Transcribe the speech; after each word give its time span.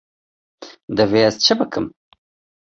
Divê 0.95 1.21
ez 1.29 1.35
çi 1.43 1.53
bikim. 1.59 1.85